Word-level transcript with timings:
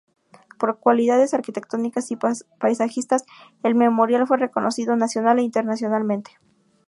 Por 0.57 0.71
sus 0.71 0.79
cualidades 0.79 1.35
arquitectónicas 1.35 2.09
y 2.09 2.15
paisajísticas, 2.57 3.23
el 3.61 3.75
Memorial 3.75 4.25
fue 4.25 4.37
reconocido 4.37 4.95
nacional 4.95 5.37
e 5.37 5.43
internacionalmente. 5.43 6.39